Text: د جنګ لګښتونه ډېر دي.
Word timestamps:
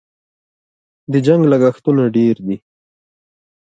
د 1.11 1.13
جنګ 1.25 1.41
لګښتونه 1.51 2.03
ډېر 2.15 2.35
دي. 2.47 2.57